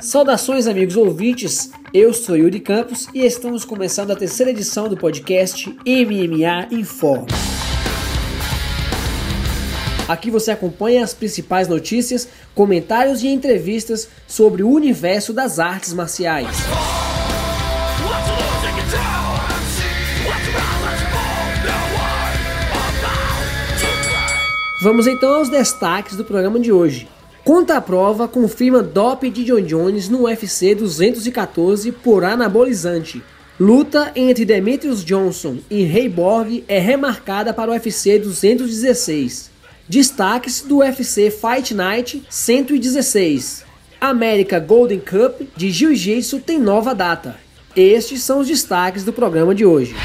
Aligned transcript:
Saudações, 0.00 0.66
amigos 0.66 0.96
ouvintes. 0.96 1.70
Eu 1.94 2.12
sou 2.12 2.36
Yuri 2.36 2.58
Campos 2.58 3.08
e 3.14 3.24
estamos 3.24 3.64
começando 3.64 4.10
a 4.10 4.16
terceira 4.16 4.50
edição 4.50 4.88
do 4.88 4.96
podcast 4.96 5.68
MMA 5.86 6.68
Informa. 6.72 7.26
Aqui 10.08 10.30
você 10.30 10.50
acompanha 10.50 11.04
as 11.04 11.14
principais 11.14 11.68
notícias, 11.68 12.28
comentários 12.54 13.22
e 13.22 13.28
entrevistas 13.28 14.08
sobre 14.26 14.62
o 14.62 14.68
universo 14.68 15.32
das 15.32 15.58
artes 15.58 15.92
marciais. 15.92 16.48
Vamos 24.82 25.06
então 25.06 25.34
aos 25.34 25.48
destaques 25.48 26.16
do 26.16 26.24
programa 26.24 26.58
de 26.58 26.72
hoje. 26.72 27.11
Conta 27.44 27.76
a 27.76 27.80
prova 27.80 28.28
confirma 28.28 28.80
dope 28.84 29.28
de 29.28 29.42
John 29.42 29.62
Jones 29.62 30.08
no 30.08 30.26
UFC 30.26 30.76
214 30.76 31.90
por 31.90 32.22
anabolizante. 32.22 33.20
Luta 33.58 34.12
entre 34.14 34.44
Demetrius 34.44 35.04
Johnson 35.04 35.58
e 35.68 35.84
Ray 35.84 36.08
Borg 36.08 36.62
é 36.68 36.78
remarcada 36.78 37.52
para 37.52 37.72
o 37.72 37.74
UFC 37.74 38.16
216. 38.20 39.50
Destaques 39.88 40.60
do 40.60 40.78
UFC 40.78 41.32
Fight 41.32 41.74
Night 41.74 42.22
116. 42.30 43.64
América 44.00 44.60
Golden 44.60 45.00
Cup 45.00 45.42
de 45.56 45.68
Jiu-Jitsu 45.72 46.38
tem 46.38 46.60
nova 46.60 46.94
data. 46.94 47.36
Estes 47.74 48.22
são 48.22 48.38
os 48.38 48.46
destaques 48.46 49.02
do 49.02 49.12
programa 49.12 49.52
de 49.52 49.66
hoje. 49.66 49.96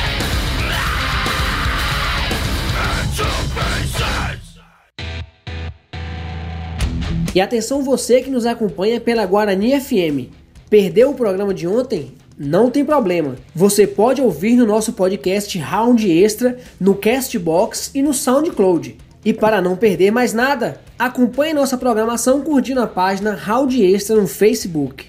E 7.38 7.42
atenção 7.42 7.84
você 7.84 8.20
que 8.20 8.32
nos 8.32 8.48
acompanha 8.48 9.00
pela 9.00 9.24
Guarani 9.24 9.80
FM. 9.80 10.34
Perdeu 10.72 11.12
o 11.12 11.14
programa 11.14 11.54
de 11.54 11.68
ontem? 11.68 12.14
Não 12.36 12.72
tem 12.72 12.84
problema. 12.84 13.36
Você 13.54 13.86
pode 13.86 14.20
ouvir 14.20 14.56
no 14.56 14.66
nosso 14.66 14.94
podcast 14.94 15.56
Round 15.60 16.12
Extra, 16.12 16.58
no 16.80 16.96
Castbox 16.96 17.92
e 17.94 18.02
no 18.02 18.12
SoundCloud. 18.12 18.98
E 19.24 19.34
para 19.36 19.62
não 19.62 19.76
perder 19.76 20.10
mais 20.10 20.34
nada, 20.34 20.82
acompanhe 20.98 21.54
nossa 21.54 21.78
programação 21.78 22.42
curtindo 22.42 22.82
a 22.82 22.88
página 22.88 23.36
Round 23.36 23.86
Extra 23.86 24.16
no 24.16 24.26
Facebook. 24.26 25.06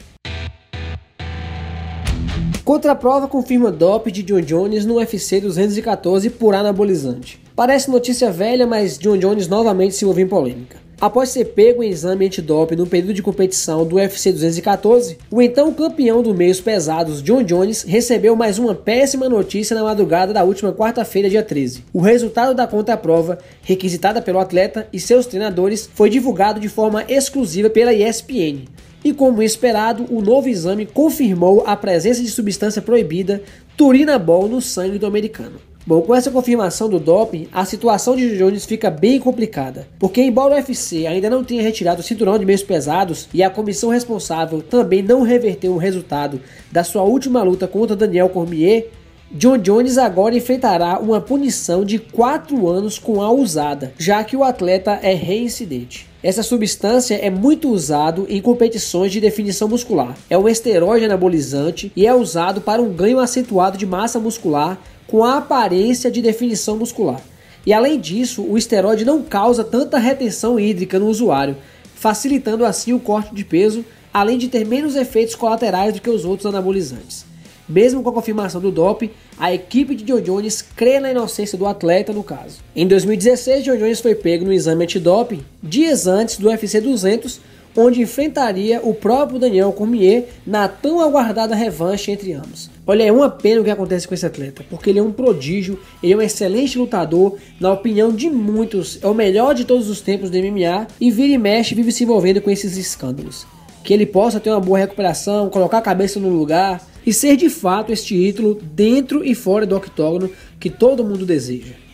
Contraprova 2.63 3.27
confirma 3.27 3.73
DOP 3.73 4.13
de 4.13 4.23
John 4.23 4.43
Jones 4.43 4.85
no 4.85 4.97
UFC 4.97 5.41
214 5.41 6.29
por 6.29 6.55
anabolizante. 6.55 7.41
Parece 7.57 7.91
notícia 7.91 8.31
velha, 8.31 8.67
mas 8.67 8.99
John 8.99 9.17
Jones 9.17 9.49
novamente 9.49 9.95
se 9.95 10.05
envolveu 10.05 10.27
em 10.27 10.29
polêmica. 10.29 10.88
Após 11.01 11.29
ser 11.29 11.45
pego 11.45 11.81
em 11.81 11.91
exame 11.91 12.27
antidoping 12.27 12.75
no 12.75 12.85
período 12.85 13.15
de 13.15 13.23
competição 13.23 13.87
do 13.87 13.97
UFC 13.97 14.33
214, 14.33 15.17
o 15.31 15.41
então 15.41 15.73
campeão 15.73 16.25
do 16.25 16.35
meios 16.35 16.61
pesados 16.61 17.23
John 17.23 17.45
Jones 17.45 17.85
recebeu 17.85 18.35
mais 18.35 18.59
uma 18.59 18.75
péssima 18.75 19.29
notícia 19.29 19.77
na 19.77 19.85
madrugada 19.85 20.33
da 20.33 20.43
última 20.43 20.73
quarta-feira, 20.73 21.31
dia 21.31 21.43
13. 21.45 21.85
O 21.93 22.01
resultado 22.01 22.53
da 22.53 22.67
contraprova, 22.67 23.39
requisitada 23.63 24.21
pelo 24.21 24.41
atleta 24.41 24.89
e 24.93 24.99
seus 24.99 25.25
treinadores, 25.27 25.89
foi 25.95 26.11
divulgado 26.11 26.59
de 26.59 26.69
forma 26.69 27.05
exclusiva 27.09 27.71
pela 27.71 27.95
ESPN. 27.95 28.65
E 29.05 29.13
como 29.13 29.41
esperado, 29.41 30.05
o 30.11 30.21
novo 30.21 30.49
exame 30.49 30.85
confirmou 30.85 31.63
a 31.65 31.77
presença 31.77 32.21
de 32.21 32.29
substância 32.29 32.83
proibida, 32.83 33.41
turinabol, 33.77 34.49
no 34.49 34.61
sangue 34.61 34.99
do 34.99 35.07
americano. 35.07 35.61
Bom, 35.89 36.03
com 36.03 36.15
essa 36.15 36.31
confirmação 36.31 36.87
do 36.87 37.01
doping, 37.01 37.49
a 37.51 37.65
situação 37.65 38.15
de 38.15 38.37
Jones 38.37 38.67
fica 38.67 38.91
bem 38.91 39.19
complicada, 39.19 39.89
porque 39.99 40.21
embora 40.21 40.53
o 40.53 40.57
UFC 40.59 41.07
ainda 41.07 41.31
não 41.31 41.43
tenha 41.43 41.63
retirado 41.63 42.03
o 42.03 42.05
cinturão 42.05 42.39
de 42.39 42.45
meios 42.45 42.63
pesados 42.63 43.27
e 43.33 43.43
a 43.43 43.49
comissão 43.49 43.89
responsável 43.89 44.61
também 44.61 45.03
não 45.03 45.23
reverteu 45.23 45.73
o 45.73 45.79
resultado 45.79 46.43
da 46.71 46.85
sua 46.85 47.05
última 47.05 47.43
luta 47.43 47.67
contra 47.67 47.97
Daniel 47.97 48.29
Cormier, 48.29 48.89
John 49.33 49.57
Jones 49.57 49.97
agora 49.97 50.37
enfrentará 50.37 50.99
uma 50.99 51.23
punição 51.23 51.83
de 51.87 51.99
4 51.99 52.69
anos 52.69 52.99
com 52.99 53.23
a 53.23 53.33
usada, 53.33 53.95
já 53.97 54.23
que 54.23 54.37
o 54.37 54.45
atleta 54.45 54.99
é 55.03 55.15
reincidente. 55.15 56.08
Essa 56.21 56.43
substância 56.43 57.15
é 57.15 57.31
muito 57.31 57.71
usado 57.71 58.27
em 58.29 58.43
competições 58.43 59.13
de 59.13 59.21
definição 59.21 59.69
muscular. 59.69 60.17
É 60.29 60.37
um 60.37 60.49
esteroide 60.49 61.05
anabolizante 61.05 61.93
e 61.95 62.09
é 62.09 62.15
usado 62.15 62.61
para 62.61 62.83
um 62.83 62.93
ganho 62.93 63.21
acentuado 63.21 63.79
de 63.79 63.87
massa 63.87 64.19
muscular 64.19 64.81
com 65.07 65.23
a 65.23 65.39
aparência 65.39 66.11
de 66.11 66.21
definição 66.21 66.77
muscular. 66.77 67.21
E 67.65 67.73
além 67.73 68.01
disso, 68.01 68.43
o 68.43 68.59
esteroide 68.59 69.05
não 69.05 69.23
causa 69.23 69.63
tanta 69.63 69.97
retenção 69.97 70.59
hídrica 70.59 70.99
no 70.99 71.07
usuário, 71.07 71.57
facilitando 71.95 72.65
assim 72.65 72.93
o 72.93 72.99
corte 72.99 73.33
de 73.33 73.45
peso, 73.45 73.85
além 74.13 74.39
de 74.39 74.49
ter 74.49 74.67
menos 74.67 74.97
efeitos 74.97 75.37
colaterais 75.37 75.95
do 75.95 76.01
que 76.01 76.11
os 76.11 76.25
outros 76.25 76.47
anabolizantes. 76.47 77.25
Mesmo 77.69 78.03
com 78.03 78.09
a 78.09 78.13
confirmação 78.13 78.61
do 78.61 78.71
DOP, 78.71 79.11
a 79.39 79.53
equipe 79.53 79.95
de 79.95 80.05
John 80.05 80.21
Jones 80.21 80.63
crê 80.63 80.99
na 80.99 81.11
inocência 81.11 81.59
do 81.59 81.67
atleta 81.67 82.13
no 82.13 82.23
caso. 82.23 82.61
Em 82.75 82.87
2016, 82.87 83.65
John 83.65 83.77
Jones 83.77 84.01
foi 84.01 84.15
pego 84.15 84.45
no 84.45 84.53
exame 84.53 84.85
antidoping 84.85 85.45
dias 85.63 86.07
antes 86.07 86.39
do 86.39 86.49
UFC 86.49 86.81
200, 86.81 87.41
onde 87.77 88.01
enfrentaria 88.01 88.81
o 88.83 88.95
próprio 88.95 89.39
Daniel 89.39 89.73
Cormier 89.73 90.29
na 90.47 90.67
tão 90.67 91.01
aguardada 91.01 91.55
revanche 91.55 92.11
entre 92.11 92.33
ambos. 92.33 92.71
Olha, 92.87 93.05
é 93.05 93.13
uma 93.13 93.29
pena 93.29 93.61
o 93.61 93.65
que 93.65 93.71
acontece 93.71 94.09
com 94.09 94.15
esse 94.15 94.25
atleta, 94.25 94.65
porque 94.71 94.91
ele 94.91 94.99
é 94.99 95.03
um 95.03 95.13
prodígio, 95.13 95.79
ele 96.03 96.15
é 96.15 96.17
um 96.17 96.23
excelente 96.23 96.79
lutador, 96.79 97.37
na 97.61 97.73
opinião 97.73 98.11
de 98.11 98.31
muitos, 98.31 98.99
é 99.03 99.07
o 99.07 99.15
melhor 99.15 99.55
de 99.55 99.65
todos 99.65 99.91
os 99.91 100.01
tempos 100.01 100.31
do 100.31 100.39
MMA 100.39 100.87
e 101.01 101.11
vira 101.11 101.35
e 101.35 101.39
mexe 101.39 101.75
vive 101.75 101.93
se 101.93 102.05
envolvendo 102.05 102.41
com 102.41 102.51
esses 102.51 102.77
escândalos. 102.77 103.47
Que 103.89 103.95
ele 103.95 104.05
possa 104.05 104.39
ter 104.39 104.51
uma 104.51 104.61
boa 104.61 104.79
recuperação, 104.79 105.49
colocar 105.49 105.79
a 105.79 105.81
cabeça 105.81 106.21
no 106.21 106.29
lugar 106.29 106.87
e 107.07 107.11
ser 107.11 107.39
de 107.39 107.49
fato 107.49 107.91
este 107.91 108.15
ídolo 108.15 108.61
dentro 108.63 109.25
e 109.25 109.35
fora 109.35 109.65
do 109.65 109.75
octógono 109.75 110.31
que 110.61 110.69
todo 110.69 111.03
mundo 111.03 111.25
deseja. 111.25 111.88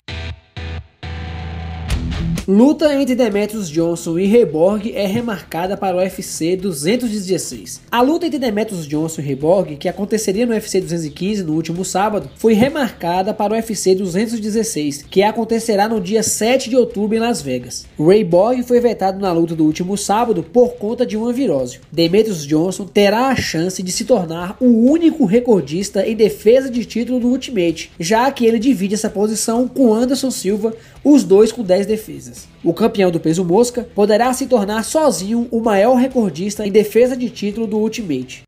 Luta 2.47 2.95
entre 2.95 3.15
Demetrius 3.15 3.71
Johnson 3.71 4.19
e 4.19 4.27
Reborg 4.27 4.93
é 4.95 5.07
remarcada 5.07 5.79
para 5.79 5.97
o 5.97 5.99
UFC 5.99 6.55
216. 6.57 7.81
A 7.91 8.03
luta 8.03 8.27
entre 8.27 8.39
Demetrius 8.39 8.87
Johnson 8.87 9.23
e 9.23 9.25
Reborg, 9.25 9.77
que 9.77 9.89
aconteceria 9.89 10.45
no 10.45 10.53
UFC 10.53 10.79
215 10.79 11.43
no 11.43 11.55
último 11.55 11.87
sábado, 11.87 12.29
foi 12.37 12.53
remarcada 12.53 13.33
para 13.33 13.55
o 13.55 13.57
UFC 13.57 13.95
216, 13.95 15.07
que 15.09 15.23
acontecerá 15.23 15.89
no 15.89 16.03
dia 16.03 16.23
7 16.23 16.69
de 16.69 16.77
outubro 16.77 17.17
em 17.17 17.21
Las 17.21 17.41
Vegas. 17.41 17.87
Ray 17.99 18.23
Borg 18.23 18.63
foi 18.63 18.79
vetado 18.79 19.19
na 19.19 19.33
luta 19.33 19.55
do 19.55 19.65
último 19.65 19.97
sábado 19.97 20.43
por 20.43 20.75
conta 20.75 21.07
de 21.07 21.17
uma 21.17 21.33
virose. 21.33 21.81
Demetrius 21.91 22.47
Johnson 22.47 22.85
terá 22.85 23.29
a 23.29 23.37
chance 23.37 23.83
de 23.83 23.91
se 23.91 24.05
tornar 24.05 24.59
o 24.61 24.67
único 24.67 25.25
recordista 25.25 26.07
em 26.07 26.15
defesa 26.15 26.69
de 26.69 26.85
título 26.85 27.21
do 27.21 27.29
Ultimate, 27.29 27.91
já 27.99 28.31
que 28.31 28.45
ele 28.45 28.59
divide 28.59 28.93
essa 28.93 29.09
posição 29.09 29.67
com 29.67 29.95
Anderson 29.95 30.31
Silva, 30.31 30.75
os 31.03 31.25
dois 31.25 31.51
com 31.51 31.63
10 31.63 31.87
defesas. 31.87 32.34
O 32.63 32.73
campeão 32.73 33.11
do 33.11 33.21
peso 33.21 33.45
mosca 33.45 33.87
poderá 33.95 34.33
se 34.33 34.47
tornar 34.47 34.85
sozinho 34.85 35.49
o 35.51 35.61
maior 35.61 35.95
recordista 35.95 36.67
em 36.67 36.73
defesa 36.73 37.17
de 37.17 37.31
título 37.31 37.67
do 37.67 37.79
Ultimate. 37.79 38.43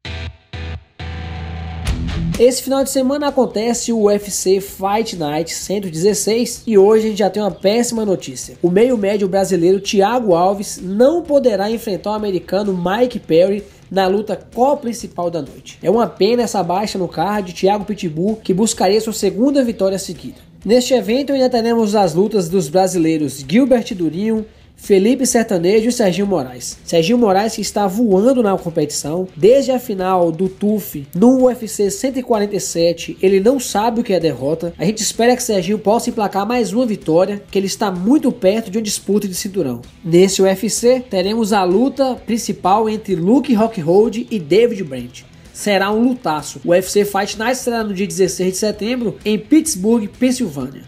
Esse 2.38 2.62
final 2.62 2.84
de 2.84 2.90
semana 2.90 3.28
acontece 3.28 3.90
o 3.94 4.02
UFC 4.02 4.60
Fight 4.60 5.16
Night 5.16 5.54
116 5.54 6.64
e 6.66 6.76
hoje 6.76 7.06
a 7.06 7.08
gente 7.08 7.18
já 7.18 7.30
tem 7.30 7.42
uma 7.42 7.50
péssima 7.50 8.04
notícia. 8.04 8.58
O 8.62 8.70
meio 8.70 8.98
médio 8.98 9.26
brasileiro 9.26 9.80
Thiago 9.80 10.34
Alves 10.34 10.78
não 10.82 11.22
poderá 11.22 11.70
enfrentar 11.70 12.10
o 12.10 12.14
americano 12.14 12.76
Mike 12.76 13.20
Perry 13.20 13.64
na 13.90 14.06
luta 14.06 14.36
co-principal 14.54 15.30
da 15.30 15.40
noite. 15.40 15.78
É 15.82 15.90
uma 15.90 16.06
pena 16.06 16.42
essa 16.42 16.62
baixa 16.62 16.98
no 16.98 17.08
card 17.08 17.52
de 17.52 17.60
Thiago 17.60 17.84
Pitbull, 17.84 18.36
que 18.36 18.54
buscaria 18.54 19.00
sua 19.00 19.12
segunda 19.12 19.64
vitória 19.64 19.98
seguida. 19.98 20.36
Neste 20.64 20.94
evento 20.94 21.32
ainda 21.32 21.48
teremos 21.48 21.94
as 21.94 22.14
lutas 22.14 22.48
dos 22.48 22.68
brasileiros 22.68 23.44
Gilbert 23.48 23.94
Durinho, 23.94 24.44
Felipe 24.76 25.26
Sertanejo 25.26 25.88
e 25.88 25.92
Serginho 25.92 26.26
Moraes. 26.26 26.78
Serginho 26.84 27.18
Moraes 27.18 27.56
que 27.56 27.62
está 27.62 27.86
voando 27.86 28.42
na 28.42 28.56
competição 28.56 29.26
desde 29.36 29.72
a 29.72 29.78
final 29.78 30.30
do 30.30 30.48
TUF 30.48 31.06
no 31.14 31.44
UFC 31.46 31.90
147, 31.90 33.16
ele 33.20 33.40
não 33.40 33.58
sabe 33.58 34.00
o 34.00 34.04
que 34.04 34.12
é 34.12 34.20
derrota. 34.20 34.72
A 34.78 34.84
gente 34.84 35.02
espera 35.02 35.34
que 35.34 35.42
Serginho 35.42 35.78
possa 35.78 36.10
emplacar 36.10 36.46
mais 36.46 36.72
uma 36.72 36.86
vitória, 36.86 37.42
que 37.50 37.58
ele 37.58 37.66
está 37.66 37.90
muito 37.90 38.30
perto 38.30 38.70
de 38.70 38.78
uma 38.78 38.84
disputa 38.84 39.26
de 39.26 39.34
cinturão. 39.34 39.82
Nesse 40.04 40.42
UFC 40.42 41.00
teremos 41.00 41.52
a 41.52 41.64
luta 41.64 42.14
principal 42.14 42.88
entre 42.88 43.16
Luke 43.16 43.52
Rockhold 43.52 44.26
e 44.30 44.38
David 44.38 44.84
Brent 44.84 45.24
será 45.56 45.90
um 45.90 46.08
lutaço. 46.08 46.60
O 46.64 46.68
UFC 46.68 47.04
Fight 47.06 47.38
Night 47.38 47.56
será 47.56 47.82
no 47.82 47.94
dia 47.94 48.06
16 48.06 48.52
de 48.52 48.58
setembro 48.58 49.16
em 49.24 49.38
Pittsburgh, 49.38 50.06
Pensilvânia. 50.06 50.82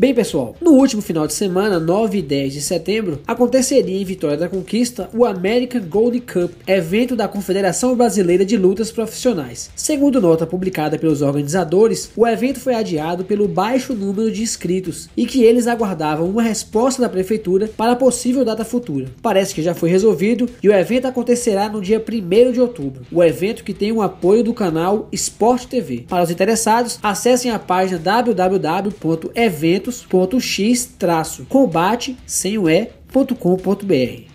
Bem, 0.00 0.14
pessoal, 0.14 0.56
no 0.62 0.70
último 0.70 1.02
final 1.02 1.26
de 1.26 1.34
semana, 1.34 1.78
9 1.78 2.16
e 2.16 2.22
10 2.22 2.54
de 2.54 2.62
setembro, 2.62 3.20
aconteceria 3.26 4.00
em 4.00 4.04
Vitória 4.06 4.38
da 4.38 4.48
Conquista 4.48 5.10
o 5.12 5.26
American 5.26 5.82
Gold 5.82 6.18
Cup, 6.20 6.52
evento 6.66 7.14
da 7.14 7.28
Confederação 7.28 7.94
Brasileira 7.94 8.42
de 8.42 8.56
Lutas 8.56 8.90
Profissionais. 8.90 9.70
Segundo 9.76 10.18
nota 10.18 10.46
publicada 10.46 10.98
pelos 10.98 11.20
organizadores, 11.20 12.10
o 12.16 12.26
evento 12.26 12.60
foi 12.60 12.74
adiado 12.74 13.26
pelo 13.26 13.46
baixo 13.46 13.92
número 13.92 14.32
de 14.32 14.40
inscritos 14.40 15.10
e 15.14 15.26
que 15.26 15.44
eles 15.44 15.66
aguardavam 15.66 16.30
uma 16.30 16.40
resposta 16.40 17.02
da 17.02 17.08
prefeitura 17.10 17.68
para 17.68 17.94
possível 17.94 18.42
data 18.42 18.64
futura. 18.64 19.08
Parece 19.20 19.54
que 19.54 19.60
já 19.60 19.74
foi 19.74 19.90
resolvido 19.90 20.48
e 20.62 20.70
o 20.70 20.72
evento 20.72 21.08
acontecerá 21.08 21.68
no 21.68 21.82
dia 21.82 22.02
1 22.02 22.52
de 22.52 22.60
outubro. 22.62 23.02
O 23.12 23.22
evento 23.22 23.62
que 23.62 23.74
tem 23.74 23.92
o 23.92 24.00
apoio 24.00 24.42
do 24.42 24.54
canal 24.54 25.10
Sport 25.12 25.66
TV. 25.66 26.06
Para 26.08 26.22
os 26.22 26.30
interessados, 26.30 26.98
acessem 27.02 27.50
a 27.50 27.58
página 27.58 27.98
www.eventos 27.98 29.89
eventos.x-combate 29.90 32.16
sem 32.26 32.58
o 32.58 32.68
e.com.br. 32.68 34.30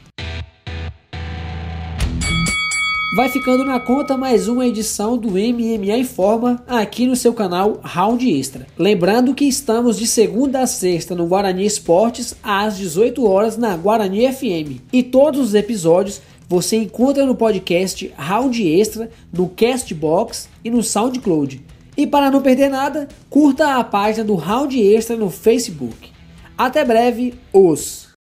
Vai 3.15 3.29
ficando 3.29 3.63
na 3.63 3.79
conta 3.79 4.17
mais 4.17 4.49
uma 4.49 4.67
edição 4.67 5.17
do 5.17 5.29
MMA 5.29 5.99
Informa 5.99 6.61
aqui 6.67 7.07
no 7.07 7.15
seu 7.15 7.33
canal 7.33 7.79
Round 7.81 8.29
Extra. 8.29 8.67
Lembrando 8.77 9.33
que 9.33 9.45
estamos 9.45 9.97
de 9.97 10.05
segunda 10.05 10.59
a 10.59 10.67
sexta 10.67 11.15
no 11.15 11.25
Guarani 11.25 11.65
Esportes 11.65 12.35
às 12.43 12.75
18 12.75 13.25
horas 13.25 13.55
na 13.55 13.77
Guarani 13.77 14.29
FM. 14.33 14.81
E 14.91 15.01
todos 15.01 15.39
os 15.39 15.53
episódios 15.53 16.21
você 16.49 16.75
encontra 16.75 17.25
no 17.25 17.35
podcast 17.35 18.13
Round 18.17 18.61
Extra, 18.61 19.09
no 19.31 19.47
Castbox 19.47 20.49
e 20.61 20.69
no 20.69 20.83
SoundCloud. 20.83 21.63
E 21.97 22.05
para 22.05 22.29
não 22.29 22.41
perder 22.41 22.69
nada, 22.69 23.07
curta 23.29 23.75
a 23.75 23.83
página 23.83 24.23
do 24.23 24.35
Round 24.35 24.77
Extra 24.81 25.15
no 25.15 25.29
Facebook. 25.29 26.11
Até 26.57 26.83
breve, 26.83 27.33
os 27.53 28.04